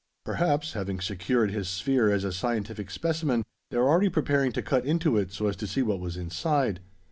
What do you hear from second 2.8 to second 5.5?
specimen, they were already preparing to cut into it so